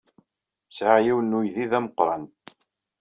[0.75, 2.23] Sɛiɣ yiwen n uydi d ameqran.